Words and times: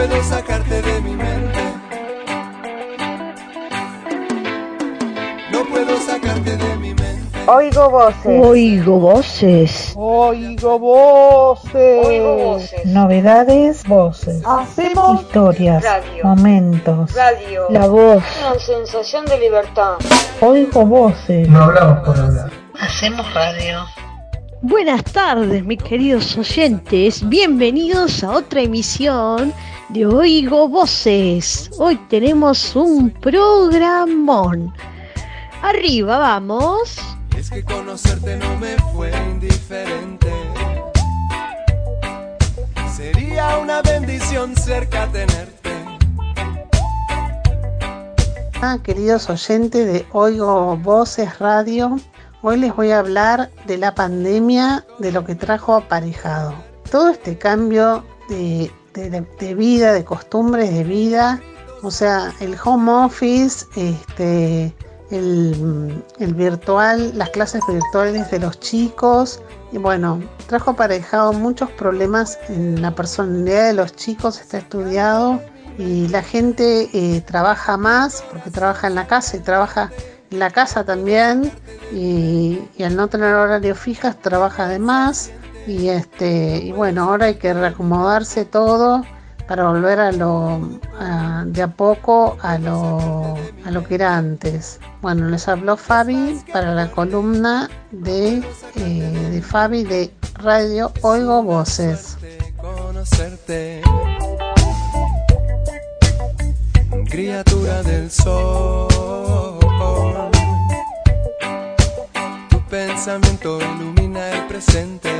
puedo 0.00 0.24
sacarte 0.24 0.80
de 0.80 1.00
mi 1.02 1.14
mente. 1.14 1.58
No 5.52 5.64
puedo 5.66 5.94
sacarte 5.98 6.56
de 6.56 6.76
mi 6.78 6.94
mente. 6.94 7.38
Oigo 7.46 7.90
voces. 7.90 8.24
Oigo 8.24 8.98
voces. 8.98 9.92
Oigo 9.96 10.78
voces. 10.78 12.06
Oigo 12.06 12.36
voces. 12.36 12.86
Novedades, 12.86 13.86
voces. 13.86 14.42
Hacemos 14.46 15.20
Historias, 15.20 15.84
Radio. 15.84 16.24
momentos. 16.24 17.14
Radio. 17.14 17.66
La 17.68 17.86
voz. 17.86 18.24
Una 18.40 18.58
sensación 18.58 19.26
de 19.26 19.38
libertad. 19.38 19.96
Oigo 20.40 20.86
voces. 20.86 21.46
No 21.46 21.64
hablamos 21.64 22.06
por 22.06 22.18
hablar. 22.18 22.50
Hacemos 22.80 23.34
radio. 23.34 23.84
Buenas 24.62 25.04
tardes, 25.04 25.62
mis 25.62 25.82
queridos 25.82 26.38
oyentes. 26.38 27.28
Bienvenidos 27.28 28.24
a 28.24 28.30
otra 28.30 28.62
emisión 28.62 29.52
de 29.92 30.06
Oigo 30.06 30.68
Voces. 30.68 31.70
Hoy 31.78 31.96
tenemos 32.08 32.76
un 32.76 33.10
programón. 33.10 34.72
Arriba, 35.62 36.18
vamos. 36.18 36.96
Es 37.36 37.50
que 37.50 37.64
conocerte 37.64 38.36
no 38.36 38.56
me 38.58 38.76
fue 38.92 39.10
indiferente. 39.30 40.30
Sería 42.94 43.58
una 43.58 43.82
bendición 43.82 44.54
cerca 44.54 45.08
tenerte. 45.10 45.70
Ah, 48.62 48.78
queridos 48.82 49.28
oyentes 49.28 49.92
de 49.92 50.06
Oigo 50.12 50.76
Voces 50.76 51.38
Radio, 51.38 51.98
hoy 52.42 52.58
les 52.58 52.76
voy 52.76 52.90
a 52.90 53.00
hablar 53.00 53.50
de 53.66 53.78
la 53.78 53.94
pandemia, 53.94 54.84
de 54.98 55.10
lo 55.10 55.24
que 55.24 55.34
trajo 55.34 55.74
aparejado. 55.74 56.54
Todo 56.90 57.08
este 57.08 57.38
cambio 57.38 58.04
de, 58.28 58.70
de- 58.94 59.54
vida, 59.54 59.92
de 59.92 60.04
costumbres 60.04 60.72
de 60.72 60.84
vida, 60.84 61.40
o 61.82 61.90
sea, 61.90 62.32
el 62.40 62.56
home 62.62 62.90
office, 62.92 63.66
este, 63.76 64.74
el, 65.10 66.04
virtual, 66.34 67.16
las 67.16 67.30
clases 67.30 67.62
virtuales 67.66 68.30
de 68.30 68.38
los 68.38 68.60
chicos, 68.60 69.40
y 69.72 69.78
bueno, 69.78 70.20
trajo 70.46 70.72
aparejado 70.72 71.32
muchos 71.32 71.70
problemas 71.70 72.38
en 72.48 72.82
la 72.82 72.94
personalidad 72.94 73.66
de 73.68 73.72
los 73.74 73.94
chicos, 73.94 74.40
está 74.40 74.58
estudiado. 74.58 75.40
Y 75.78 76.08
la 76.08 76.22
gente 76.22 76.90
eh, 76.92 77.22
trabaja 77.22 77.76
más 77.76 78.22
porque 78.30 78.50
trabaja 78.50 78.88
en 78.88 78.96
la 78.96 79.06
casa 79.06 79.36
y 79.36 79.40
trabaja 79.40 79.90
en 80.30 80.38
la 80.38 80.50
casa 80.50 80.84
también. 80.84 81.50
Y, 81.92 82.60
al 82.82 82.96
no 82.96 83.08
tener 83.08 83.32
horarios 83.32 83.78
fijas 83.78 84.20
trabaja 84.20 84.68
de 84.68 84.78
más 84.78 85.30
y 85.70 85.88
este 85.88 86.58
y 86.58 86.72
bueno 86.72 87.04
ahora 87.04 87.26
hay 87.26 87.36
que 87.36 87.54
reacomodarse 87.54 88.44
todo 88.44 89.04
para 89.46 89.68
volver 89.68 90.00
a 90.00 90.12
lo 90.12 90.60
de 91.46 91.62
a 91.62 91.68
poco 91.68 92.36
a 92.42 92.58
lo 92.58 93.36
a 93.64 93.70
lo 93.70 93.84
que 93.84 93.94
era 93.94 94.16
antes 94.16 94.80
bueno 95.00 95.28
les 95.28 95.46
habló 95.48 95.76
Fabi 95.76 96.40
para 96.52 96.74
la 96.74 96.90
columna 96.90 97.70
de, 97.92 98.42
eh, 98.76 99.28
de 99.32 99.42
Fabi 99.42 99.84
de 99.84 100.12
Radio 100.34 100.90
Oigo 101.02 101.42
Voces. 101.42 102.16
Criatura 107.10 107.82
del 107.82 108.10
sol. 108.10 108.88
Tu 112.48 112.60
pensamiento 112.68 113.58
ilumina 113.60 114.30
el 114.30 114.46
presente. 114.46 115.10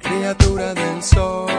Criatura 0.00 0.74
del 0.74 1.02
sol. 1.02 1.50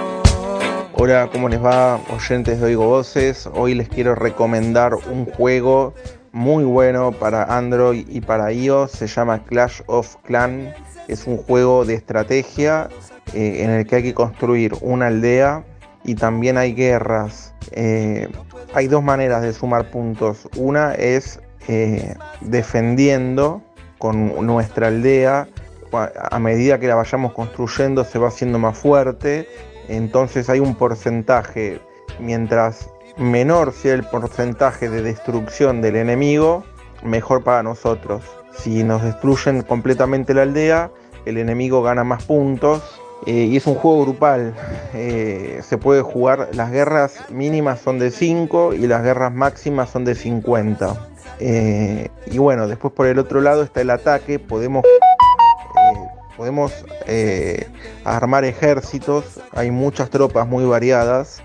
Hola, 0.94 1.30
¿cómo 1.32 1.50
les 1.50 1.64
va? 1.64 2.00
Oyentes 2.10 2.60
de 2.60 2.68
Oigo 2.68 2.86
Voces. 2.86 3.50
Hoy 3.54 3.74
les 3.74 3.90
quiero 3.90 4.14
recomendar 4.14 4.94
un 4.94 5.26
juego 5.26 5.94
muy 6.32 6.64
bueno 6.64 7.12
para 7.12 7.44
Android 7.44 8.06
y 8.08 8.22
para 8.22 8.52
iOS. 8.52 8.92
Se 8.92 9.08
llama 9.08 9.44
Clash 9.44 9.82
of 9.88 10.16
Clan. 10.24 10.74
Es 11.08 11.28
un 11.28 11.38
juego 11.38 11.86
de 11.86 11.96
estrategia 11.96 12.90
eh, 13.34 13.64
en 13.64 13.72
el 13.72 13.86
que 13.86 13.98
hay 13.98 14.04
que 14.04 14.14
construir 14.14 14.74
una 14.82 15.08
aldea 15.08 15.64
y 16.04 16.16
también 16.16 16.58
hay 16.58 16.74
guerras. 16.74 17.54
Eh, 17.72 18.30
hay 18.74 18.88
dos 18.88 19.04
maneras 19.04 19.42
de 19.42 19.54
sumar 19.54 19.90
puntos. 19.90 20.48
Una 20.56 20.94
es 20.94 21.40
eh, 21.68 22.16
defendiendo 22.42 23.62
con 24.02 24.46
nuestra 24.46 24.88
aldea. 24.88 25.48
A 25.94 26.40
medida 26.40 26.80
que 26.80 26.88
la 26.88 26.96
vayamos 26.96 27.34
construyendo 27.34 28.04
se 28.04 28.18
va 28.18 28.30
haciendo 28.30 28.60
más 28.60 28.78
fuerte 28.78 29.48
entonces 29.92 30.50
hay 30.50 30.62
un 30.62 30.76
porcentaje, 30.76 31.82
mientras 32.18 32.90
menor 33.18 33.74
sea 33.74 33.94
el 33.94 34.04
porcentaje 34.04 34.90
de 34.90 35.02
destrucción 35.02 35.82
del 35.82 35.98
enemigo, 35.98 36.64
mejor 37.04 37.44
para 37.44 37.62
nosotros. 37.62 38.24
Si 38.58 38.84
nos 38.84 39.04
destruyen 39.04 39.64
completamente 39.64 40.34
la 40.34 40.44
aldea, 40.44 40.92
el 41.26 41.38
enemigo 41.38 41.84
gana 41.84 42.06
más 42.06 42.24
puntos. 42.24 43.00
eh, 43.28 43.50
y 43.52 43.58
es 43.58 43.68
un 43.68 43.76
juego 43.76 44.02
grupal. 44.04 44.56
eh, 44.94 45.60
se 45.62 45.78
puede 45.78 46.02
jugar, 46.02 46.50
las 46.54 46.72
guerras 46.72 47.30
mínimas 47.30 47.82
son 47.82 48.00
de 48.00 48.12
5 48.12 48.74
y 48.74 48.88
las 48.88 49.04
guerras 49.04 49.34
máximas 49.34 49.90
son 49.90 50.06
de 50.06 50.16
50. 50.16 51.11
Eh, 51.44 52.10
y 52.28 52.38
bueno, 52.38 52.68
después 52.68 52.94
por 52.94 53.08
el 53.08 53.18
otro 53.18 53.42
lado 53.42 53.64
está 53.64 53.82
el 53.82 53.90
ataque. 53.90 54.38
Podemos 54.38 54.86
eh, 54.86 56.08
podemos 56.38 56.72
eh, 57.08 57.68
armar 58.06 58.46
ejércitos, 58.46 59.40
hay 59.52 59.72
muchas 59.72 60.10
tropas 60.10 60.48
muy 60.48 60.66
variadas, 60.66 61.42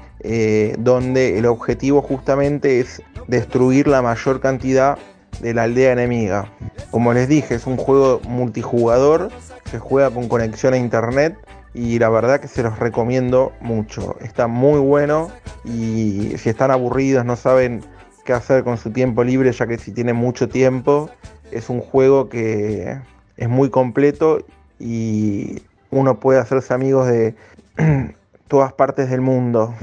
donde 0.79 1.39
el 1.39 1.47
objetivo 1.47 2.03
justamente 2.03 2.81
es 2.81 3.01
destruir 3.29 3.87
la 3.87 4.03
mayor 4.03 4.41
cantidad 4.41 4.99
de 5.41 5.55
la 5.55 5.65
aldea 5.65 5.93
enemiga. 5.93 6.51
Como 6.91 7.13
les 7.13 7.29
dije, 7.29 7.55
es 7.55 7.67
un 7.67 7.77
juego 7.77 8.21
multijugador, 8.27 9.31
se 9.71 9.79
juega 9.79 10.11
con 10.11 10.29
conexión 10.29 10.75
a 10.75 10.79
internet 10.79 11.37
y 11.75 12.01
la 12.01 12.09
verdad 12.09 12.41
que 12.41 12.49
se 12.49 12.65
los 12.65 12.79
recomiendo 12.81 13.53
mucho. 13.61 14.17
Está 14.21 14.49
muy 14.49 14.81
bueno 14.81 15.31
y 15.65 16.33
si 16.39 16.49
están 16.49 16.73
aburridos, 16.73 17.25
no 17.25 17.37
saben 17.37 17.85
qué 18.27 18.35
hacer 18.35 18.65
con 18.65 18.77
su 18.77 18.91
tiempo 18.91 19.25
libre, 19.25 19.51
ya 19.53 19.67
que 19.67 19.79
si 19.79 19.93
tienen 19.93 20.17
mucho 20.17 20.49
tiempo, 20.49 21.09
es 21.51 21.71
un 21.71 21.81
juego 21.81 22.29
que 22.29 22.99
es 23.39 23.49
muy 23.49 23.71
completo 23.71 24.45
y 24.79 25.63
uno 25.91 26.21
puede 26.21 26.41
hacerse 26.41 26.75
amigos 26.75 27.07
de 27.07 27.35
todas 28.49 28.75
partes 28.75 29.09
del 29.09 29.23
mundo. 29.23 29.75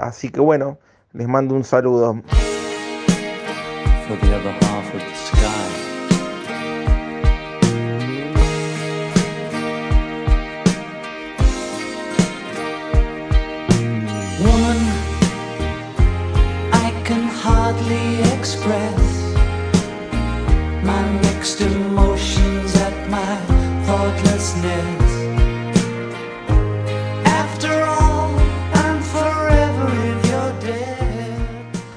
Así 0.00 0.28
que 0.28 0.40
bueno, 0.40 0.78
les 1.12 1.28
mando 1.28 1.54
un 1.54 1.64
saludo. 1.64 2.20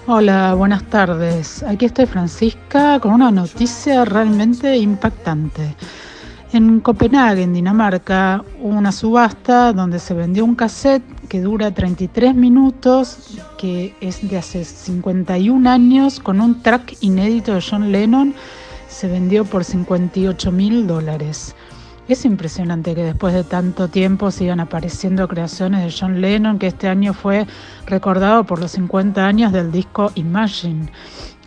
Hola, 0.08 0.54
buenas 0.56 0.84
tardes. 0.90 1.64
Aquí 1.64 1.86
estoy 1.86 2.08
Francisca 2.08 3.00
con 3.00 3.14
una 3.14 3.30
noticia 3.30 4.06
realmente 4.06 4.76
impactante. 4.76 5.76
En 6.52 6.80
Copenhague, 6.80 7.44
en 7.44 7.54
Dinamarca, 7.54 8.44
hubo 8.60 8.76
una 8.76 8.92
subasta 8.92 9.72
donde 9.72 10.00
se 10.00 10.16
vendió 10.16 10.44
un 10.46 10.56
cassette 10.56 11.19
que 11.30 11.40
dura 11.40 11.72
33 11.72 12.36
minutos, 12.36 13.40
que 13.58 13.96
es 14.02 14.28
de 14.28 14.38
hace 14.38 14.66
51 14.66 15.70
años, 15.70 16.20
con 16.20 16.42
un 16.42 16.62
track 16.62 16.98
inédito 17.02 17.54
de 17.54 17.62
John 17.62 17.92
Lennon. 17.92 18.34
Se 18.90 19.08
vendió 19.08 19.46
por 19.46 19.64
58 19.64 20.52
mil 20.52 20.88
dólares. 20.88 21.56
Es 22.08 22.26
impresionante 22.26 22.96
que 22.96 23.04
después 23.04 23.36
de 23.36 23.44
tanto 23.44 23.88
tiempo 23.88 24.32
sigan 24.32 24.60
apareciendo 24.60 25.28
creaciones 25.28 25.86
de 25.86 25.96
John 25.98 26.20
Lennon, 26.20 26.58
que 26.58 26.66
este 26.66 26.88
año 26.88 27.14
fue 27.14 27.46
recordado 27.86 28.44
por 28.46 28.60
los 28.60 28.72
50 28.72 29.24
años 29.24 29.54
del 29.54 29.72
disco 29.72 30.12
Imagine. 30.16 30.92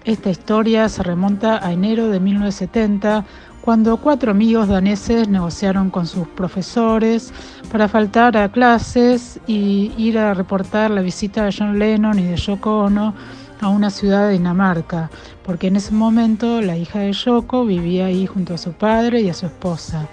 Esta 0.05 0.31
historia 0.31 0.89
se 0.89 1.03
remonta 1.03 1.65
a 1.67 1.73
enero 1.73 2.09
de 2.09 2.21
1970, 2.21 3.25
cuando 3.63 3.97
cuatro 3.97 4.33
amigos 4.33 4.67
daneses 4.67 5.29
negociaron 5.29 5.89
con 5.89 6.07
sus 6.09 6.27
profesores 6.27 7.33
para 7.71 7.87
faltar 7.87 8.37
a 8.37 8.51
clases 8.51 9.39
y 9.47 9.93
ir 9.97 10.19
a 10.19 10.35
reportar 10.35 10.91
la 10.91 11.01
visita 11.01 11.45
de 11.45 11.55
John 11.57 11.79
Lennon 11.79 12.19
y 12.19 12.25
de 12.25 12.37
Yoko 12.37 12.81
Ono 12.81 13.15
a 13.61 13.69
una 13.69 13.91
ciudad 13.91 14.27
de 14.27 14.33
Dinamarca, 14.33 15.11
porque 15.45 15.69
en 15.69 15.77
ese 15.77 15.93
momento 15.93 16.61
la 16.61 16.77
hija 16.77 16.99
de 16.99 17.13
Yoko 17.13 17.65
vivía 17.65 18.07
ahí 18.07 18.27
junto 18.27 18.55
a 18.55 18.59
su 18.59 18.73
padre 18.73 19.21
y 19.21 19.29
a 19.29 19.35
su 19.35 19.47
esposa. 19.47 20.09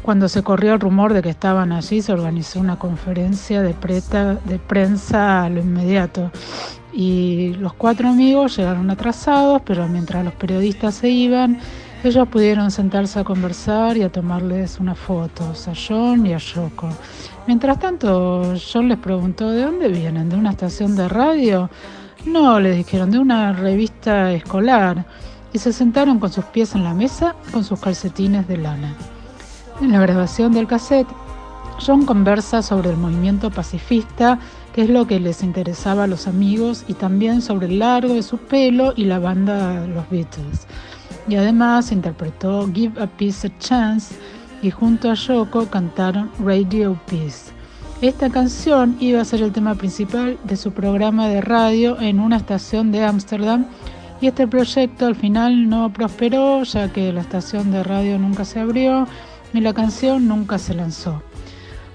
Cuando 0.00 0.30
se 0.30 0.42
corrió 0.42 0.72
el 0.72 0.80
rumor 0.80 1.12
de 1.12 1.20
que 1.20 1.28
estaban 1.28 1.72
allí, 1.72 2.00
se 2.00 2.14
organizó 2.14 2.58
una 2.58 2.78
conferencia 2.78 3.60
de, 3.60 3.74
preta- 3.74 4.40
de 4.46 4.58
prensa 4.58 5.44
a 5.44 5.50
lo 5.50 5.60
inmediato. 5.60 6.30
Y 6.94 7.52
los 7.58 7.74
cuatro 7.74 8.08
amigos 8.08 8.56
llegaron 8.56 8.90
atrasados, 8.90 9.60
pero 9.66 9.86
mientras 9.86 10.24
los 10.24 10.32
periodistas 10.32 10.94
se 10.94 11.10
iban, 11.10 11.58
ellos 12.02 12.28
pudieron 12.28 12.70
sentarse 12.70 13.18
a 13.18 13.24
conversar 13.24 13.96
y 13.96 14.02
a 14.02 14.10
tomarles 14.10 14.80
unas 14.80 14.98
fotos 14.98 15.68
a 15.68 15.72
John 15.74 16.26
y 16.26 16.32
a 16.32 16.38
Yoko. 16.38 16.88
Mientras 17.46 17.78
tanto, 17.78 18.54
John 18.72 18.88
les 18.88 18.98
preguntó 18.98 19.50
de 19.50 19.62
dónde 19.62 19.88
vienen, 19.88 20.30
de 20.30 20.36
una 20.36 20.50
estación 20.50 20.96
de 20.96 21.08
radio. 21.08 21.68
No, 22.24 22.58
le 22.58 22.72
dijeron, 22.72 23.10
de 23.10 23.18
una 23.18 23.52
revista 23.52 24.32
escolar. 24.32 25.04
Y 25.52 25.58
se 25.58 25.72
sentaron 25.72 26.18
con 26.18 26.32
sus 26.32 26.44
pies 26.46 26.74
en 26.74 26.84
la 26.84 26.94
mesa, 26.94 27.34
con 27.52 27.64
sus 27.64 27.78
calcetines 27.80 28.48
de 28.48 28.56
lana. 28.56 28.94
En 29.82 29.92
la 29.92 30.00
grabación 30.00 30.52
del 30.52 30.66
cassette, 30.66 31.08
John 31.84 32.06
conversa 32.06 32.62
sobre 32.62 32.90
el 32.90 32.96
movimiento 32.96 33.50
pacifista, 33.50 34.38
que 34.72 34.82
es 34.82 34.90
lo 34.90 35.06
que 35.06 35.20
les 35.20 35.42
interesaba 35.42 36.04
a 36.04 36.06
los 36.06 36.26
amigos, 36.28 36.84
y 36.88 36.94
también 36.94 37.42
sobre 37.42 37.66
el 37.66 37.78
largo 37.78 38.14
de 38.14 38.22
su 38.22 38.38
pelo 38.38 38.94
y 38.96 39.04
la 39.04 39.18
banda 39.18 39.86
Los 39.86 40.08
Beatles. 40.08 40.66
Y 41.30 41.36
además 41.36 41.92
interpretó 41.92 42.68
Give 42.74 43.00
a 43.00 43.06
Peace 43.06 43.46
a 43.46 43.58
Chance 43.60 44.16
y 44.62 44.72
junto 44.72 45.08
a 45.08 45.14
Yoko 45.14 45.66
cantaron 45.66 46.28
Radio 46.44 47.00
Peace. 47.06 47.52
Esta 48.00 48.30
canción 48.30 48.96
iba 48.98 49.20
a 49.20 49.24
ser 49.24 49.40
el 49.42 49.52
tema 49.52 49.76
principal 49.76 50.38
de 50.42 50.56
su 50.56 50.72
programa 50.72 51.28
de 51.28 51.40
radio 51.40 52.00
en 52.00 52.18
una 52.18 52.36
estación 52.36 52.90
de 52.90 53.04
Ámsterdam 53.04 53.66
y 54.20 54.26
este 54.26 54.48
proyecto 54.48 55.06
al 55.06 55.14
final 55.14 55.68
no 55.68 55.92
prosperó 55.92 56.64
ya 56.64 56.92
que 56.92 57.12
la 57.12 57.20
estación 57.20 57.70
de 57.70 57.84
radio 57.84 58.18
nunca 58.18 58.44
se 58.44 58.58
abrió 58.58 59.06
y 59.54 59.60
la 59.60 59.72
canción 59.72 60.26
nunca 60.26 60.58
se 60.58 60.74
lanzó. 60.74 61.22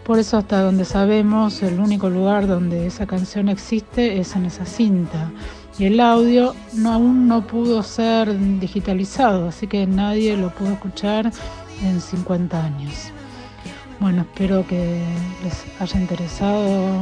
Por 0.06 0.18
eso 0.18 0.38
hasta 0.38 0.62
donde 0.62 0.86
sabemos 0.86 1.62
el 1.62 1.82
único 1.82 2.10
lugar 2.10 2.48
donde 2.48 2.88
esa 2.88 3.06
canción 3.06 3.50
existe 3.50 4.18
es 4.18 4.34
en 4.38 4.46
esa 4.46 4.66
cinta 4.66 5.30
y 5.78 5.86
el 5.86 6.00
audio 6.00 6.56
aún 6.86 7.28
no 7.28 7.46
pudo 7.46 7.84
ser 7.84 8.38
digitalizado, 8.60 9.50
así 9.50 9.68
que 9.68 9.86
nadie 9.86 10.38
lo 10.38 10.50
pudo 10.54 10.74
escuchar 10.74 11.32
en 11.84 12.00
50 12.00 12.64
años. 12.64 13.12
Bueno, 14.00 14.22
espero 14.22 14.66
que 14.68 15.04
les 15.44 15.66
haya 15.80 16.00
interesado 16.00 16.98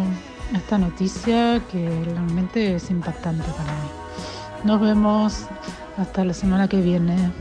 esta 0.56 0.78
noticia 0.78 1.62
que 1.72 1.88
realmente 2.06 2.76
es 2.76 2.90
impactante 2.90 3.46
para 3.52 3.72
mí. 3.72 3.90
Nos 4.64 4.82
vemos 4.82 5.46
hasta 5.98 6.24
la 6.24 6.34
semana 6.34 6.68
que 6.68 6.82
viene. 6.82 7.32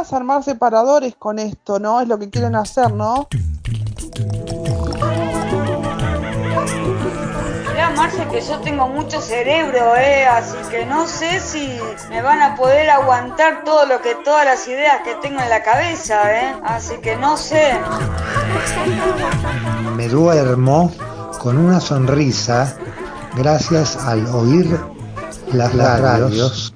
Armar 0.00 0.42
separadores 0.42 1.14
con 1.14 1.38
esto, 1.38 1.78
¿no? 1.78 2.00
Es 2.00 2.08
lo 2.08 2.18
que 2.18 2.30
quieren 2.30 2.56
hacer, 2.56 2.90
¿no? 2.92 3.28
Mirá, 7.68 7.90
Marce, 7.94 8.26
que 8.28 8.40
yo 8.40 8.58
tengo 8.60 8.88
mucho 8.88 9.20
cerebro, 9.20 9.94
¿eh? 9.96 10.26
Así 10.26 10.56
que 10.70 10.86
no 10.86 11.06
sé 11.06 11.38
si 11.38 11.78
me 12.08 12.22
van 12.22 12.40
a 12.40 12.56
poder 12.56 12.88
aguantar 12.88 13.62
todo 13.62 13.84
lo 13.84 14.00
que, 14.00 14.14
todas 14.24 14.46
las 14.46 14.66
ideas 14.66 15.02
que 15.04 15.16
tengo 15.16 15.38
en 15.38 15.50
la 15.50 15.62
cabeza, 15.62 16.34
¿eh? 16.34 16.54
Así 16.64 16.96
que 17.02 17.16
no 17.16 17.36
sé. 17.36 17.78
Me 19.96 20.08
duermo 20.08 20.90
con 21.38 21.58
una 21.58 21.78
sonrisa 21.78 22.74
gracias 23.36 23.96
al 23.98 24.26
oír 24.28 24.80
las, 25.52 25.74
las 25.74 26.00
radios. 26.00 26.74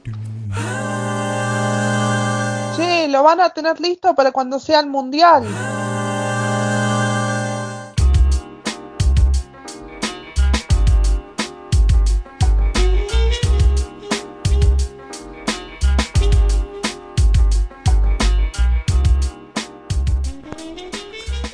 Van 3.24 3.40
a 3.40 3.50
tener 3.50 3.80
listo 3.80 4.14
para 4.14 4.30
cuando 4.30 4.60
sea 4.60 4.80
el 4.80 4.86
mundial. 4.86 5.44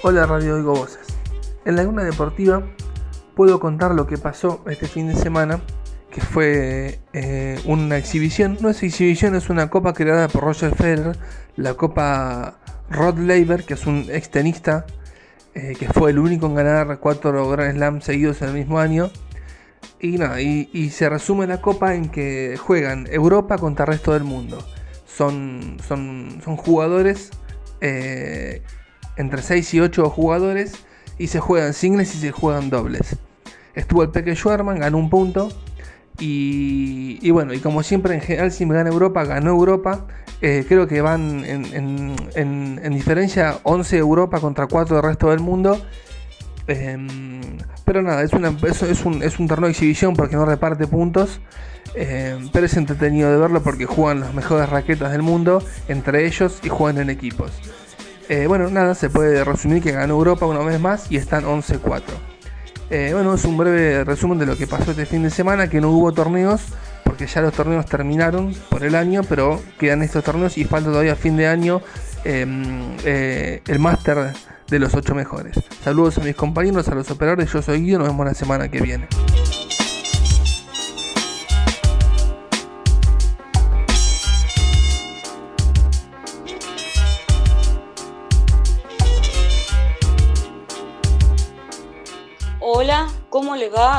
Hola 0.02 0.26
Radio 0.26 0.56
Oigo 0.56 0.74
Voces. 0.74 1.06
En 1.64 1.76
la 1.76 1.82
Laguna 1.82 2.02
Deportiva 2.02 2.64
puedo 3.36 3.60
contar 3.60 3.92
lo 3.94 4.08
que 4.08 4.18
pasó 4.18 4.60
este 4.66 4.88
fin 4.88 5.06
de 5.06 5.14
semana, 5.14 5.60
que 6.10 6.20
fue 6.20 7.00
eh, 7.12 7.60
una 7.64 7.96
exhibición, 7.96 8.58
no 8.60 8.68
es 8.68 8.82
exhibición, 8.82 9.34
es 9.34 9.50
una 9.50 9.70
copa 9.70 9.92
creada 9.92 10.28
por 10.28 10.42
Roger 10.42 10.74
Federer, 10.74 11.16
la 11.56 11.74
copa 11.74 12.58
Rod 12.90 13.18
Laver, 13.18 13.64
que 13.64 13.74
es 13.74 13.86
un 13.86 14.06
ex 14.10 14.30
tenista, 14.30 14.86
eh, 15.54 15.74
que 15.78 15.88
fue 15.88 16.10
el 16.10 16.18
único 16.18 16.46
en 16.46 16.54
ganar 16.54 16.98
cuatro 16.98 17.48
Grand 17.48 17.76
Slam 17.76 18.00
seguidos 18.00 18.42
en 18.42 18.48
el 18.48 18.54
mismo 18.54 18.78
año. 18.78 19.10
Y 20.00 20.18
nada, 20.18 20.40
y, 20.40 20.70
y 20.72 20.90
se 20.90 21.08
resume 21.08 21.46
la 21.46 21.60
copa 21.60 21.94
en 21.94 22.08
que 22.08 22.56
juegan 22.58 23.06
Europa 23.10 23.58
contra 23.58 23.84
el 23.84 23.92
resto 23.92 24.12
del 24.12 24.24
mundo. 24.24 24.58
Son, 25.06 25.76
son, 25.86 26.40
son 26.42 26.56
jugadores 26.56 27.30
eh, 27.80 28.62
entre 29.16 29.42
6 29.42 29.74
y 29.74 29.80
8 29.80 30.08
jugadores 30.10 30.74
y 31.18 31.26
se 31.26 31.40
juegan 31.40 31.74
singles 31.74 32.14
y 32.14 32.18
se 32.18 32.32
juegan 32.32 32.70
dobles. 32.70 33.16
Estuvo 33.74 34.02
el 34.02 34.10
Peque 34.10 34.34
Schwerman, 34.34 34.78
ganó 34.80 34.98
un 34.98 35.10
punto. 35.10 35.50
Y, 36.20 37.30
bueno, 37.30 37.54
y 37.54 37.60
como 37.60 37.82
siempre 37.82 38.14
en 38.14 38.20
general 38.20 38.52
si 38.52 38.66
me 38.66 38.74
gana 38.74 38.90
Europa, 38.90 39.24
ganó 39.24 39.50
Europa. 39.50 40.06
Eh, 40.42 40.64
creo 40.68 40.86
que 40.86 41.00
van 41.00 41.44
en, 41.44 41.64
en- 41.74 42.16
en- 42.34 42.80
en 42.82 42.92
diferencia 42.94 43.58
11 43.62 43.96
Europa 43.98 44.40
contra 44.40 44.66
4 44.66 44.96
del 44.96 45.04
resto 45.04 45.30
del 45.30 45.40
mundo. 45.40 45.80
Em, 46.66 47.40
pero 47.84 48.02
nada, 48.02 48.22
es, 48.22 48.32
un, 48.32 48.44
es 49.22 49.36
torneo 49.36 49.66
de 49.66 49.70
exhibición 49.72 50.14
porque 50.14 50.36
no 50.36 50.44
reparte 50.44 50.86
puntos. 50.86 51.40
Em, 51.94 52.48
pero 52.52 52.66
es 52.66 52.76
entretenido 52.76 53.30
de 53.32 53.36
verlo 53.38 53.62
porque 53.62 53.84
juegan 53.86 54.20
las 54.20 54.32
mejores 54.34 54.68
raquetas 54.68 55.10
del 55.10 55.22
mundo 55.22 55.62
entre 55.88 56.26
ellos 56.26 56.60
y 56.62 56.68
juegan 56.68 57.02
en 57.02 57.10
equipos. 57.10 57.50
Eh, 58.28 58.46
bueno, 58.46 58.70
nada, 58.70 58.94
se 58.94 59.10
puede 59.10 59.42
resumir 59.42 59.82
que 59.82 59.90
ganó 59.90 60.14
Europa 60.14 60.46
una 60.46 60.60
vez 60.60 60.78
más 60.78 61.10
y 61.10 61.16
están 61.16 61.44
11-4. 61.44 62.02
Eh, 62.90 63.10
bueno, 63.12 63.34
es 63.34 63.44
un 63.44 63.56
breve 63.56 64.02
resumen 64.02 64.38
de 64.38 64.46
lo 64.46 64.56
que 64.56 64.66
pasó 64.66 64.90
este 64.90 65.06
fin 65.06 65.22
de 65.22 65.30
semana, 65.30 65.70
que 65.70 65.80
no 65.80 65.90
hubo 65.90 66.12
torneos, 66.12 66.60
porque 67.04 67.26
ya 67.26 67.40
los 67.40 67.54
torneos 67.54 67.86
terminaron 67.86 68.52
por 68.68 68.82
el 68.82 68.96
año, 68.96 69.22
pero 69.22 69.62
quedan 69.78 70.02
estos 70.02 70.24
torneos 70.24 70.58
y 70.58 70.64
falta 70.64 70.90
todavía 70.90 71.14
fin 71.14 71.36
de 71.36 71.46
año 71.46 71.82
em, 72.24 72.96
eh, 73.04 73.62
el 73.68 73.78
máster 73.78 74.32
de 74.68 74.78
los 74.80 74.92
8 74.92 75.14
mejores. 75.14 75.54
Saludos 75.84 76.18
a 76.18 76.22
mis 76.22 76.34
compañeros, 76.34 76.88
a 76.88 76.94
los 76.96 77.08
operadores, 77.12 77.52
yo 77.52 77.62
soy 77.62 77.80
Guido, 77.80 78.00
nos 78.00 78.08
vemos 78.08 78.26
la 78.26 78.34
semana 78.34 78.68
que 78.68 78.80
viene. 78.80 79.06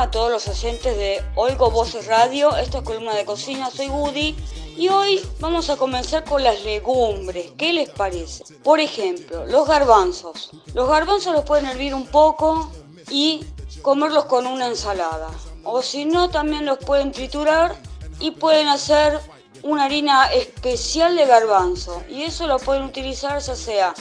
A 0.02 0.10
todos 0.10 0.32
los 0.32 0.48
oyentes 0.48 0.96
de 0.96 1.22
Oigo 1.36 1.70
Voces 1.70 2.08
Radio? 2.08 2.56
Esta 2.56 2.78
es 2.78 2.84
columna 2.84 3.14
de 3.14 3.24
cocina, 3.24 3.70
soy 3.70 3.88
Woody 3.88 4.34
y 4.76 4.88
hoy 4.88 5.24
vamos 5.38 5.70
a 5.70 5.76
comenzar 5.76 6.24
con 6.24 6.42
las 6.42 6.64
legumbres. 6.64 7.52
¿Qué 7.56 7.72
les 7.72 7.88
parece? 7.88 8.42
Por 8.64 8.80
ejemplo, 8.80 9.46
los 9.46 9.68
garbanzos. 9.68 10.50
Los 10.74 10.88
garbanzos 10.88 11.32
los 11.32 11.44
pueden 11.44 11.66
hervir 11.66 11.94
un 11.94 12.08
poco 12.08 12.68
y 13.10 13.46
comerlos 13.80 14.24
con 14.24 14.48
una 14.48 14.66
ensalada. 14.66 15.28
O 15.62 15.82
si 15.82 16.04
no, 16.04 16.30
también 16.30 16.66
los 16.66 16.78
pueden 16.78 17.12
triturar 17.12 17.76
y 18.18 18.32
pueden 18.32 18.66
hacer 18.66 19.20
una 19.62 19.84
harina 19.84 20.32
especial 20.32 21.14
de 21.14 21.26
garbanzo. 21.26 22.02
Y 22.08 22.24
eso 22.24 22.48
lo 22.48 22.58
pueden 22.58 22.82
utilizar 22.82 23.40
ya 23.40 23.54
sea 23.54 23.94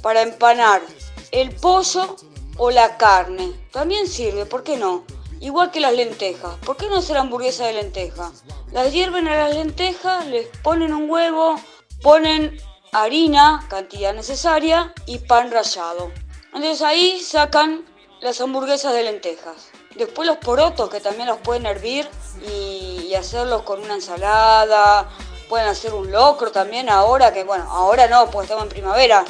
para 0.00 0.22
empanar 0.22 0.80
el 1.32 1.52
pollo 1.56 2.14
o 2.56 2.70
la 2.70 2.96
carne. 2.96 3.52
También 3.72 4.06
sirve, 4.06 4.46
¿por 4.46 4.62
qué 4.62 4.76
no? 4.76 5.02
Igual 5.44 5.70
que 5.70 5.80
las 5.80 5.92
lentejas. 5.92 6.56
¿Por 6.64 6.76
qué 6.76 6.88
no 6.88 6.96
hacer 6.96 7.18
hamburguesa 7.18 7.66
de 7.66 7.74
lenteja? 7.74 8.32
Las 8.72 8.92
hierven 8.92 9.28
a 9.28 9.36
las 9.36 9.54
lentejas, 9.54 10.26
les 10.26 10.46
ponen 10.62 10.94
un 10.94 11.08
huevo, 11.08 11.56
ponen 12.02 12.58
harina, 12.92 13.66
cantidad 13.68 14.14
necesaria, 14.14 14.94
y 15.06 15.18
pan 15.18 15.50
rallado. 15.50 16.10
Entonces 16.46 16.80
ahí 16.80 17.20
sacan 17.20 17.84
las 18.22 18.40
hamburguesas 18.40 18.94
de 18.94 19.02
lentejas. 19.02 19.68
Después 19.96 20.26
los 20.26 20.38
porotos 20.38 20.88
que 20.88 21.00
también 21.00 21.28
los 21.28 21.38
pueden 21.38 21.66
hervir 21.66 22.08
y, 22.48 23.08
y 23.08 23.14
hacerlos 23.14 23.62
con 23.62 23.82
una 23.82 23.94
ensalada. 23.94 25.10
Pueden 25.48 25.68
hacer 25.68 25.92
un 25.92 26.10
locro 26.10 26.50
también 26.52 26.88
ahora, 26.88 27.34
que 27.34 27.44
bueno, 27.44 27.70
ahora 27.70 28.08
no, 28.08 28.30
porque 28.30 28.46
estamos 28.46 28.64
en 28.64 28.70
primavera. 28.70 29.24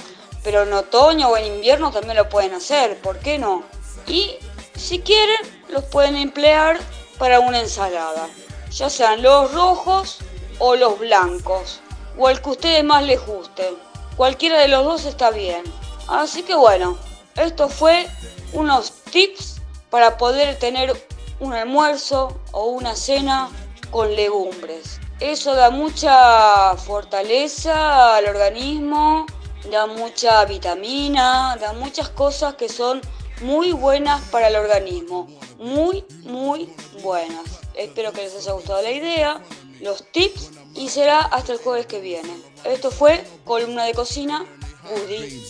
Pero 0.44 0.62
en 0.62 0.72
otoño 0.72 1.28
o 1.28 1.36
en 1.36 1.46
invierno 1.46 1.90
también 1.90 2.16
lo 2.16 2.28
pueden 2.28 2.54
hacer, 2.54 3.00
¿por 3.00 3.18
qué 3.18 3.36
no? 3.38 3.64
Y 4.06 4.36
si 4.76 5.00
quieren, 5.00 5.63
los 5.74 5.84
pueden 5.84 6.16
emplear 6.16 6.78
para 7.18 7.40
una 7.40 7.60
ensalada. 7.60 8.28
Ya 8.70 8.88
sean 8.88 9.22
los 9.22 9.52
rojos 9.52 10.18
o 10.60 10.76
los 10.76 10.98
blancos. 11.00 11.80
O 12.16 12.30
el 12.30 12.40
que 12.40 12.48
a 12.48 12.52
ustedes 12.52 12.84
más 12.84 13.02
les 13.02 13.24
guste. 13.26 13.74
Cualquiera 14.16 14.60
de 14.60 14.68
los 14.68 14.84
dos 14.84 15.04
está 15.04 15.30
bien. 15.30 15.64
Así 16.06 16.44
que 16.44 16.54
bueno, 16.54 16.96
esto 17.34 17.68
fue 17.68 18.06
unos 18.52 18.92
tips 19.10 19.60
para 19.90 20.16
poder 20.16 20.58
tener 20.60 20.94
un 21.40 21.52
almuerzo 21.52 22.40
o 22.52 22.66
una 22.66 22.94
cena 22.94 23.50
con 23.90 24.14
legumbres. 24.14 25.00
Eso 25.18 25.54
da 25.54 25.70
mucha 25.70 26.76
fortaleza 26.76 28.16
al 28.16 28.26
organismo, 28.26 29.26
da 29.72 29.86
mucha 29.86 30.44
vitamina, 30.44 31.56
da 31.60 31.72
muchas 31.72 32.10
cosas 32.10 32.54
que 32.54 32.68
son 32.68 33.00
muy 33.42 33.72
buenas 33.72 34.20
para 34.30 34.48
el 34.48 34.56
organismo. 34.56 35.28
Muy, 35.58 36.04
muy 36.24 36.68
buenas. 37.02 37.60
Espero 37.74 38.12
que 38.12 38.22
les 38.22 38.34
haya 38.36 38.52
gustado 38.52 38.82
la 38.82 38.90
idea, 38.90 39.42
los 39.80 40.04
tips 40.12 40.50
y 40.74 40.88
será 40.88 41.20
hasta 41.20 41.52
el 41.52 41.58
jueves 41.58 41.86
que 41.86 42.00
viene. 42.00 42.30
Esto 42.64 42.90
fue 42.90 43.24
Columna 43.44 43.84
de 43.84 43.94
Cocina, 43.94 44.44
Woody. 44.90 45.42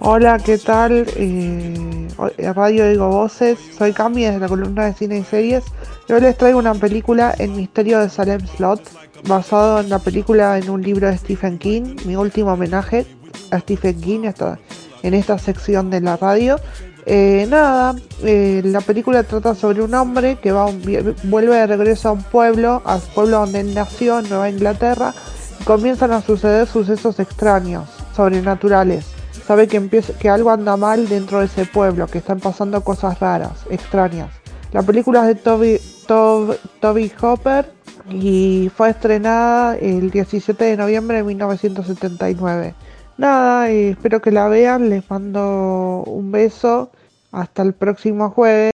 Hola, 0.00 0.38
¿qué 0.38 0.58
tal? 0.58 1.06
Eh, 1.16 1.99
Radio 2.54 2.88
Digo 2.88 3.08
Voces, 3.08 3.58
soy 3.76 3.92
Cami 3.92 4.24
desde 4.24 4.40
la 4.40 4.48
columna 4.48 4.84
de 4.84 4.92
cine 4.94 5.18
y 5.18 5.24
series. 5.24 5.64
Y 6.08 6.12
hoy 6.12 6.20
les 6.20 6.36
traigo 6.36 6.58
una 6.58 6.74
película, 6.74 7.34
El 7.38 7.50
misterio 7.50 7.98
de 8.00 8.08
Salem 8.08 8.46
Slot, 8.46 8.82
basado 9.26 9.80
en 9.80 9.88
la 9.88 9.98
película 9.98 10.58
en 10.58 10.68
un 10.70 10.82
libro 10.82 11.08
de 11.08 11.16
Stephen 11.16 11.58
King, 11.58 11.96
mi 12.04 12.16
último 12.16 12.52
homenaje 12.52 13.06
a 13.50 13.58
Stephen 13.60 14.00
King 14.00 14.30
en 15.02 15.14
esta 15.14 15.38
sección 15.38 15.90
de 15.90 16.00
la 16.00 16.16
radio. 16.16 16.56
Eh, 17.06 17.46
nada, 17.48 17.94
eh, 18.22 18.60
la 18.64 18.82
película 18.82 19.22
trata 19.22 19.54
sobre 19.54 19.82
un 19.82 19.94
hombre 19.94 20.36
que 20.36 20.52
va 20.52 20.66
un 20.66 20.82
vuelve 21.24 21.56
de 21.56 21.66
regreso 21.66 22.10
a 22.10 22.12
un 22.12 22.22
pueblo, 22.22 22.82
al 22.84 23.00
pueblo 23.00 23.40
donde 23.40 23.60
él 23.60 23.74
nació, 23.74 24.18
en 24.18 24.28
Nueva 24.28 24.50
Inglaterra, 24.50 25.14
y 25.60 25.64
comienzan 25.64 26.12
a 26.12 26.20
suceder 26.20 26.66
sucesos 26.66 27.18
extraños, 27.18 27.88
sobrenaturales. 28.14 29.09
Sabe 29.50 29.66
que, 29.66 29.78
empieza, 29.78 30.16
que 30.16 30.28
algo 30.28 30.50
anda 30.52 30.76
mal 30.76 31.08
dentro 31.08 31.40
de 31.40 31.46
ese 31.46 31.66
pueblo, 31.66 32.06
que 32.06 32.18
están 32.18 32.38
pasando 32.38 32.84
cosas 32.84 33.18
raras, 33.18 33.66
extrañas. 33.68 34.28
La 34.70 34.80
película 34.80 35.22
es 35.22 35.26
de 35.26 35.34
Toby, 35.34 35.80
Tob- 36.06 36.56
Toby 36.78 37.10
Hopper 37.20 37.68
y 38.08 38.70
fue 38.76 38.90
estrenada 38.90 39.76
el 39.76 40.12
17 40.12 40.64
de 40.64 40.76
noviembre 40.76 41.16
de 41.16 41.24
1979. 41.24 42.76
Nada, 43.18 43.68
eh, 43.72 43.90
espero 43.90 44.22
que 44.22 44.30
la 44.30 44.46
vean, 44.46 44.88
les 44.88 45.10
mando 45.10 46.04
un 46.06 46.30
beso, 46.30 46.92
hasta 47.32 47.62
el 47.62 47.72
próximo 47.72 48.30
jueves. 48.30 48.70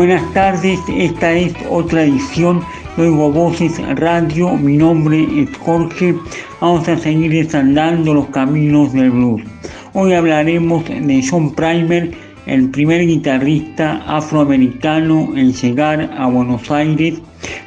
Buenas 0.00 0.32
tardes, 0.32 0.80
esta 0.88 1.34
es 1.34 1.52
otra 1.68 2.04
edición 2.04 2.62
de 2.96 3.02
Oigo 3.02 3.30
Voces 3.30 3.78
Radio. 3.98 4.56
Mi 4.56 4.78
nombre 4.78 5.42
es 5.42 5.54
Jorge. 5.58 6.14
Vamos 6.58 6.88
a 6.88 6.96
seguir 6.96 7.32
desandando 7.32 8.14
los 8.14 8.28
caminos 8.28 8.94
del 8.94 9.10
blues. 9.10 9.42
Hoy 9.92 10.14
hablaremos 10.14 10.86
de 10.86 11.22
John 11.30 11.54
Primer, 11.54 12.12
el 12.46 12.70
primer 12.70 13.06
guitarrista 13.06 14.02
afroamericano 14.06 15.36
en 15.36 15.52
llegar 15.52 16.10
a 16.16 16.28
Buenos 16.28 16.70
Aires. 16.70 17.20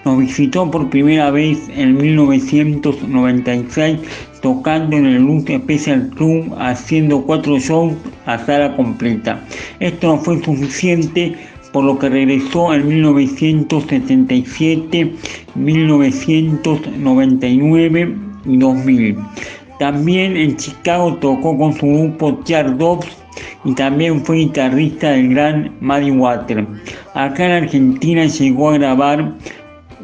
Nos 0.04 0.18
visitó 0.18 0.72
por 0.72 0.90
primera 0.90 1.30
vez 1.30 1.60
en 1.76 1.98
1996 1.98 4.00
tocando 4.42 4.98
en 4.98 5.06
el 5.06 5.24
Blues 5.24 5.44
Special 5.44 6.10
Club 6.16 6.54
haciendo 6.60 7.22
cuatro 7.22 7.60
shows 7.60 7.94
a 8.26 8.44
sala 8.46 8.76
completa. 8.76 9.40
Esto 9.80 10.08
no 10.08 10.18
fue 10.18 10.44
suficiente 10.44 11.38
por 11.74 11.84
lo 11.84 12.00
que 12.00 12.08
regresó 12.08 12.74
en 12.74 12.88
1977, 12.88 15.12
1999 15.56 18.16
y 18.46 18.58
2000. 18.58 19.18
También 19.80 20.38
en 20.38 20.56
Chicago 20.56 21.16
tocó 21.16 21.58
con 21.58 21.74
su 21.74 21.88
grupo 21.88 22.36
Tear 22.46 22.78
Dogs 22.78 23.08
y 23.66 23.74
también 23.74 24.24
fue 24.24 24.38
guitarrista 24.38 25.10
del 25.12 25.30
gran 25.30 25.74
Muddy 25.82 26.12
Water. 26.12 26.66
Acá 27.16 27.46
en 27.46 27.64
Argentina 27.64 28.26
llegó 28.26 28.70
a 28.70 28.74
grabar 28.74 29.34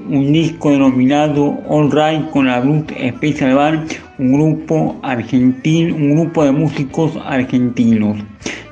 un 0.10 0.34
disco 0.34 0.72
denominado 0.72 1.56
All 1.68 1.92
Right 1.92 2.32
con 2.32 2.48
la 2.48 2.62
Blues 2.62 2.86
Special 3.18 3.54
Band, 3.54 3.92
un 4.18 4.34
grupo 4.34 4.96
argentino, 5.04 5.96
un 5.96 6.16
grupo 6.16 6.46
de 6.46 6.52
músicos 6.52 7.16
argentinos. 7.26 8.18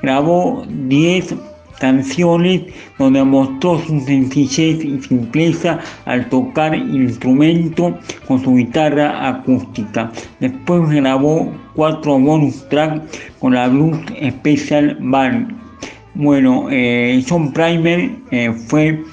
Grabó 0.01 0.65
10 0.67 1.35
canciones 1.79 2.63
donde 2.97 3.23
mostró 3.23 3.79
su 3.79 3.99
sencillez 4.01 4.83
y 4.83 5.01
simpleza 5.01 5.79
al 6.05 6.27
tocar 6.29 6.75
instrumento 6.75 7.97
con 8.27 8.43
su 8.43 8.55
guitarra 8.55 9.27
acústica. 9.27 10.11
Después 10.39 10.89
grabó 10.89 11.51
cuatro 11.75 12.19
bonus 12.19 12.67
tracks 12.69 13.01
con 13.39 13.53
la 13.53 13.67
Blues 13.67 13.97
Special 14.29 14.97
Band. 14.99 15.55
Bueno, 16.15 16.67
eh, 16.71 17.23
John 17.27 17.53
Primer 17.53 18.09
eh, 18.31 18.51
fue 18.51 19.03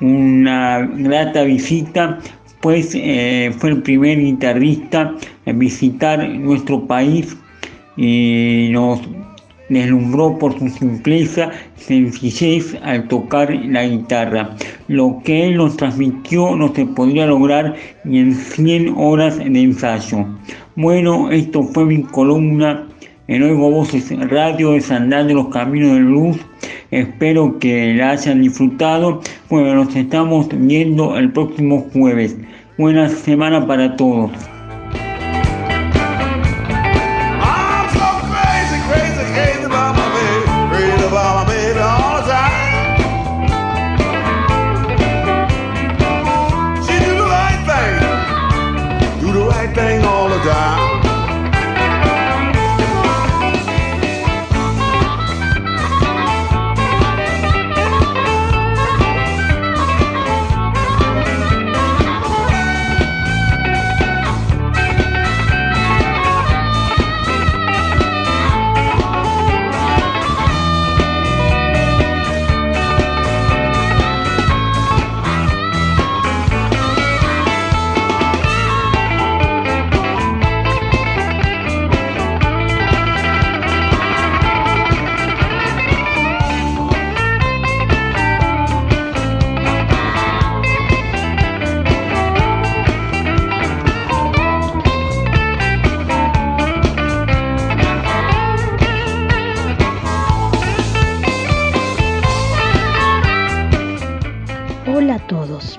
una 0.00 0.88
grata 0.94 1.42
visita, 1.42 2.18
pues 2.60 2.92
eh, 2.94 3.54
fue 3.58 3.70
el 3.70 3.82
primer 3.82 4.18
guitarrista 4.18 5.14
en 5.46 5.58
visitar 5.58 6.28
nuestro 6.28 6.86
país 6.86 7.36
y 7.96 8.70
nos 8.72 9.00
deslumbró 9.70 10.36
por 10.38 10.58
su 10.58 10.68
simpleza, 10.68 11.50
sencillez 11.76 12.76
al 12.82 13.08
tocar 13.08 13.50
la 13.50 13.86
guitarra. 13.86 14.54
Lo 14.88 15.22
que 15.24 15.48
él 15.48 15.56
nos 15.56 15.76
transmitió 15.76 16.54
no 16.56 16.74
se 16.74 16.84
podría 16.84 17.26
lograr 17.26 17.74
ni 18.04 18.18
en 18.18 18.34
100 18.34 18.94
horas 18.96 19.38
de 19.38 19.62
ensayo. 19.62 20.26
Bueno, 20.76 21.30
esto 21.30 21.62
fue 21.62 21.86
mi 21.86 22.02
columna 22.02 22.86
en 23.28 23.42
Oigo 23.44 23.70
Voces 23.70 24.10
Radio 24.28 24.72
desandando 24.72 25.34
los 25.34 25.48
caminos 25.48 25.94
del 25.94 26.04
blues. 26.04 26.36
Espero 26.90 27.58
que 27.60 27.94
la 27.94 28.10
hayan 28.10 28.42
disfrutado. 28.42 29.22
Bueno, 29.48 29.84
nos 29.84 29.94
estamos 29.94 30.48
viendo 30.52 31.16
el 31.16 31.32
próximo 31.32 31.86
jueves. 31.92 32.36
Buena 32.76 33.08
semana 33.08 33.64
para 33.66 33.94
todos. 33.94 34.32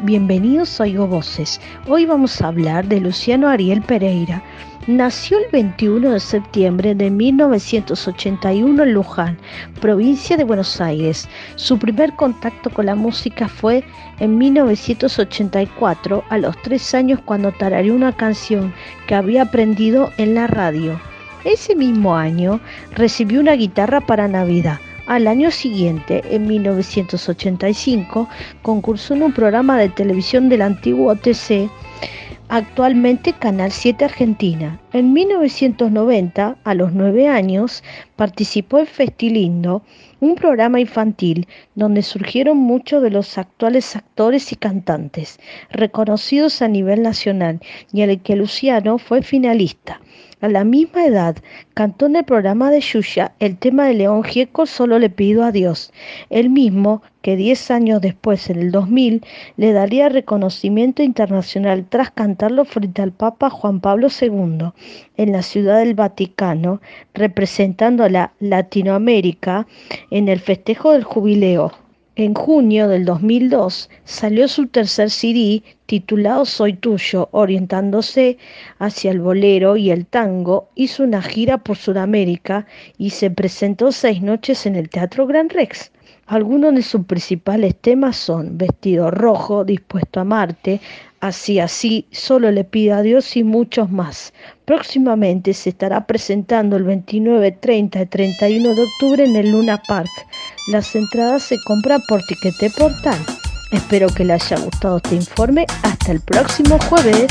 Bienvenidos 0.02 0.82
a 0.82 0.86
Oigo 0.86 1.06
Voces. 1.06 1.62
Hoy 1.88 2.08
vamos 2.08 2.42
a 2.42 2.48
hablar 2.48 2.88
de 2.88 3.00
Luciano 3.00 3.50
Ariel 3.50 3.84
Pereira. 3.84 4.42
Nació 4.88 5.38
el 5.38 5.46
21 5.52 6.10
de 6.10 6.20
septiembre 6.20 6.96
de 6.96 7.12
1981 7.12 8.82
en 8.82 8.94
Luján, 8.96 9.38
provincia 9.80 10.38
de 10.38 10.44
Buenos 10.44 10.82
Aires. 10.82 11.30
Su 11.56 11.78
primer 11.78 12.16
contacto 12.16 12.72
con 12.72 12.88
la 12.88 12.96
música 12.96 13.48
fue 13.48 13.84
en 14.20 14.40
1984, 14.40 16.24
a 16.28 16.38
los 16.40 16.60
tres 16.64 16.96
años 16.96 17.20
cuando 17.24 17.52
tarareó 17.52 17.94
una 17.94 18.14
canción 18.14 18.74
que 19.06 19.14
había 19.14 19.44
aprendido 19.44 20.10
en 20.18 20.34
la 20.34 20.48
radio. 20.48 21.00
Ese 21.44 21.76
mismo 21.76 22.16
año 22.16 22.60
recibió 22.96 23.40
una 23.40 23.54
guitarra 23.54 24.02
para 24.02 24.28
Navidad. 24.28 24.80
Al 25.12 25.28
año 25.28 25.52
siguiente, 25.52 26.24
en 26.30 26.48
1985, 26.48 28.30
concursó 28.62 29.14
en 29.14 29.24
un 29.24 29.34
programa 29.34 29.78
de 29.78 29.90
televisión 29.90 30.48
del 30.48 30.62
antiguo 30.62 31.12
OTC, 31.12 31.70
actualmente 32.48 33.34
Canal 33.34 33.74
7 33.74 34.06
Argentina. 34.06 34.80
En 34.94 35.12
1990, 35.12 36.56
a 36.64 36.74
los 36.76 36.94
nueve 36.94 37.28
años, 37.28 37.84
participó 38.16 38.80
en 38.80 38.88
Festilindo, 38.88 39.84
un 40.22 40.36
programa 40.36 40.80
infantil 40.80 41.46
donde 41.76 42.04
surgieron 42.04 42.56
muchos 42.56 43.04
de 43.04 43.10
los 43.10 43.38
actuales 43.38 43.98
actores 43.98 44.54
y 44.54 44.56
cantantes, 44.56 45.42
reconocidos 45.72 46.62
a 46.62 46.70
nivel 46.70 47.02
nacional, 47.02 47.60
y 47.92 48.04
en 48.04 48.12
el 48.12 48.22
que 48.22 48.38
Luciano 48.38 48.98
fue 48.98 49.24
finalista. 49.24 50.00
A 50.42 50.48
la 50.48 50.64
misma 50.64 51.06
edad, 51.06 51.36
cantó 51.76 52.08
en 52.08 52.16
el 52.16 52.26
programa 52.26 52.72
de 52.72 52.82
Yuya 52.82 53.34
el 53.38 53.60
tema 53.60 53.86
de 53.86 53.94
León 53.94 54.24
Gieco 54.24 54.66
Solo 54.66 54.98
le 54.98 55.12
pido 55.12 55.44
a 55.44 55.52
Dios, 55.52 55.94
el 56.32 56.50
mismo 56.50 57.04
que 57.22 57.36
diez 57.36 57.70
años 57.70 58.02
después, 58.02 58.50
en 58.50 58.58
el 58.58 58.72
2000, 58.72 59.24
le 59.58 59.72
daría 59.72 60.10
reconocimiento 60.10 61.04
internacional 61.04 61.86
tras 61.88 62.10
cantarlo 62.10 62.66
frente 62.66 63.04
al 63.04 63.12
Papa 63.12 63.52
Juan 63.52 63.82
Pablo 63.82 64.08
II 64.10 64.72
en 65.16 65.32
la 65.32 65.44
Ciudad 65.44 65.78
del 65.78 65.94
Vaticano, 65.94 66.82
representando 67.14 68.04
a 68.04 68.10
la 68.10 68.34
Latinoamérica 68.40 69.68
en 70.10 70.28
el 70.28 70.40
festejo 70.40 70.94
del 70.94 71.04
jubileo. 71.04 71.72
En 72.22 72.36
junio 72.36 72.88
del 72.88 73.04
2002 73.04 73.90
salió 74.04 74.48
su 74.48 74.68
tercer 74.68 75.10
CD 75.10 75.64
titulado 75.88 76.46
Soy 76.46 76.74
Tuyo, 76.74 77.30
orientándose 77.32 78.38
hacia 78.78 79.10
el 79.10 79.22
bolero 79.22 79.76
y 79.76 79.90
el 79.90 80.06
tango, 80.06 80.70
hizo 80.76 81.04
una 81.04 81.24
gira 81.24 81.58
por 81.58 81.78
Sudamérica 81.78 82.68
y 83.00 83.10
se 83.10 83.32
presentó 83.32 83.92
seis 83.92 84.22
noches 84.22 84.68
en 84.68 84.76
el 84.76 84.88
Teatro 84.88 85.26
Gran 85.26 85.50
Rex. 85.50 85.92
Algunos 86.28 86.76
de 86.76 86.84
sus 86.84 87.06
principales 87.06 87.76
temas 87.82 88.18
son 88.18 88.56
Vestido 88.56 89.10
Rojo, 89.10 89.66
Dispuesto 89.66 90.20
a 90.20 90.24
Marte, 90.24 90.80
Así 91.22 91.60
Así, 91.60 92.06
Solo 92.12 92.52
le 92.52 92.64
pido 92.64 92.98
a 92.98 93.02
Dios 93.02 93.36
y 93.36 93.44
muchos 93.44 93.90
más. 93.90 94.32
Próximamente 94.66 95.54
se 95.56 95.72
estará 95.72 96.06
presentando 96.06 96.78
el 96.78 96.84
29, 96.84 97.52
30 97.52 98.00
y 98.00 98.06
31 98.06 98.76
de 98.76 98.84
octubre 98.84 99.26
en 99.26 99.36
el 99.36 99.52
Luna 99.52 99.82
Park. 99.88 100.12
Las 100.68 100.96
entradas 100.96 101.44
se 101.44 101.60
compran 101.60 102.02
por 102.08 102.22
Tiquete 102.24 102.70
Portal. 102.70 103.18
Espero 103.72 104.08
que 104.10 104.24
les 104.24 104.44
haya 104.44 104.62
gustado 104.62 104.98
este 104.98 105.16
informe. 105.16 105.66
Hasta 105.82 106.12
el 106.12 106.22
próximo 106.22 106.78
jueves. 106.88 107.28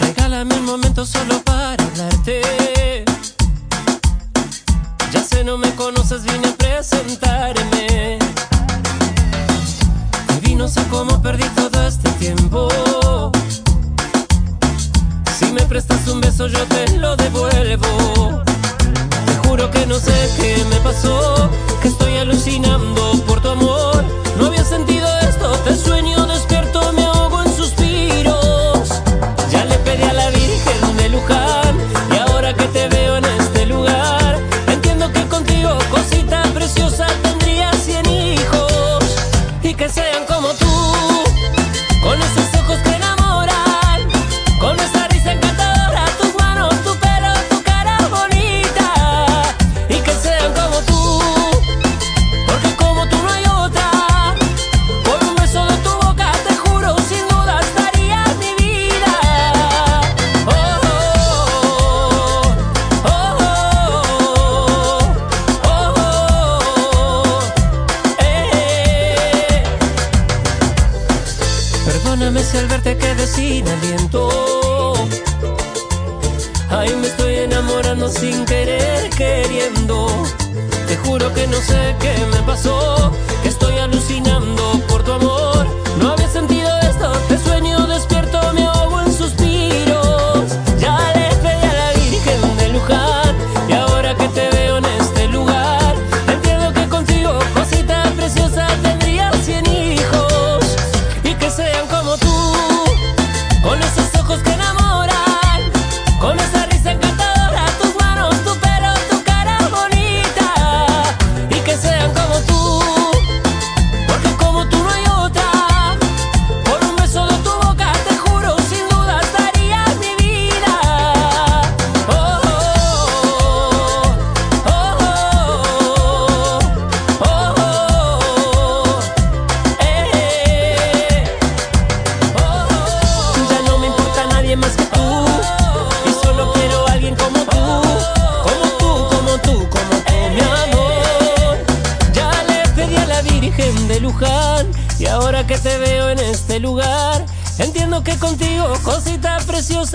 Regálame 0.00 0.54
un 0.54 0.64
momento 0.64 1.04
solo 1.04 1.42
para 1.42 1.82
hablarte. 1.82 3.04
Ya 5.12 5.20
sé, 5.22 5.42
no 5.42 5.58
me 5.58 5.74
conoces, 5.74 6.22
vine 6.22 6.48
a 6.48 6.54
presentarme. 6.54 7.71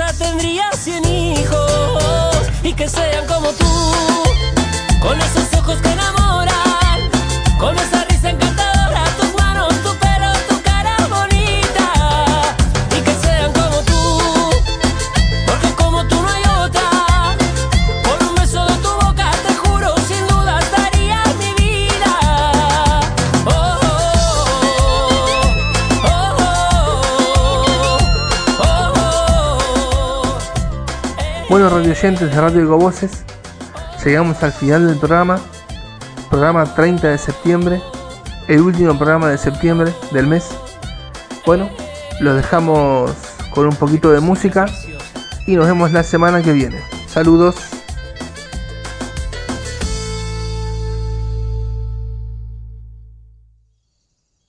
Tendría 0.06 0.72
cien 0.74 1.04
hijos 1.06 2.52
Y 2.62 2.74
que 2.74 2.88
sean 2.88 3.26
como 3.26 3.50
tú 3.50 3.66
Con 5.02 5.20
esos 5.20 5.52
ojos 5.56 5.80
que 5.82 5.96
Bueno, 31.58 31.76
radio 31.76 31.90
oyentes 31.90 32.30
de 32.30 32.40
Radio 32.40 32.60
Digo 32.60 32.78
Voces, 32.78 33.24
llegamos 34.06 34.44
al 34.44 34.52
final 34.52 34.86
del 34.86 34.98
programa, 35.00 35.40
programa 36.30 36.72
30 36.76 37.08
de 37.08 37.18
septiembre, 37.18 37.82
el 38.48 38.62
último 38.62 38.96
programa 38.96 39.28
de 39.30 39.40
septiembre 39.40 39.92
del 40.12 40.28
mes. 40.28 40.50
Bueno, 41.48 41.68
los 42.20 42.36
dejamos 42.36 43.12
con 43.56 43.66
un 43.66 43.76
poquito 43.76 44.12
de 44.12 44.20
música 44.20 44.68
y 45.48 45.56
nos 45.56 45.66
vemos 45.66 45.92
la 45.92 46.04
semana 46.04 46.44
que 46.44 46.54
viene. 46.54 46.80
Saludos. 47.08 47.67